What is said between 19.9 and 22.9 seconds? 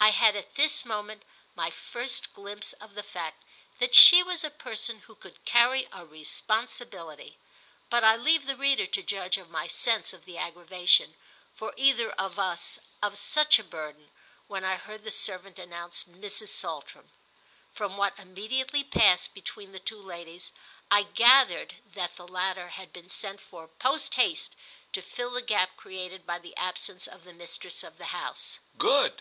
ladies I gathered that the latter